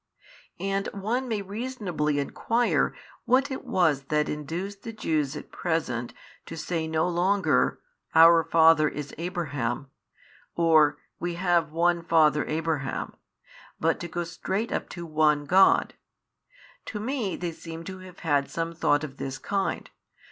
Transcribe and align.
And 0.59 0.87
one 0.93 1.27
may 1.27 1.43
reasonably 1.43 2.17
enquire 2.17 2.91
what 3.25 3.51
it 3.51 3.63
was 3.63 4.05
that 4.05 4.29
induced 4.29 4.81
the 4.81 4.91
Jews 4.91 5.35
at 5.35 5.51
present 5.51 6.11
to 6.47 6.57
say 6.57 6.87
no 6.87 7.07
longer, 7.07 7.79
Our 8.15 8.43
father 8.43 8.89
is 8.89 9.13
Abraham, 9.19 9.91
or, 10.55 10.97
We 11.19 11.35
have 11.35 11.71
one 11.71 12.01
father 12.01 12.43
Abraham, 12.45 13.13
but 13.79 13.99
to 13.99 14.07
go 14.07 14.23
straight 14.23 14.71
up 14.71 14.89
to 14.89 15.05
One 15.05 15.45
God. 15.45 15.93
To 16.85 16.99
me 16.99 17.35
they 17.35 17.51
seem 17.51 17.83
to 17.83 17.99
have 17.99 18.21
had 18.21 18.49
some 18.49 18.73
thought 18.73 19.03
of 19.03 19.17
this 19.17 19.37
kind. 19.37 19.87